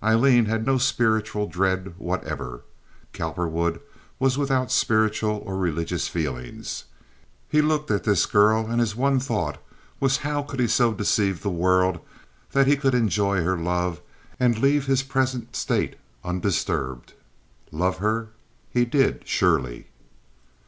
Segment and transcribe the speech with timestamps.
[0.00, 2.62] Aileen had no spiritual dread whatever.
[3.12, 3.80] Cowperwood
[4.20, 6.64] was without spiritual or religious feeling.
[7.48, 9.60] He looked at this girl, and his one thought
[9.98, 11.98] was how could he so deceive the world
[12.52, 14.00] that he could enjoy her love
[14.38, 17.14] and leave his present state undisturbed.
[17.72, 18.28] Love her
[18.70, 19.88] he did surely.